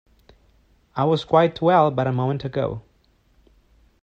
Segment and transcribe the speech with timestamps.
[0.95, 2.81] I was quite well but a moment ago.